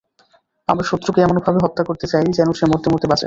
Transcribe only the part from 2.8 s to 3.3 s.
মরতে বাঁচে।